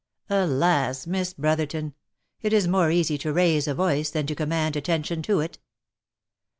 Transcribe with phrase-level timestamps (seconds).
[0.45, 1.05] "Alas!
[1.05, 1.93] Miss Brotherton!
[2.41, 5.59] It is more easy to raise a voice, than to command attention to it.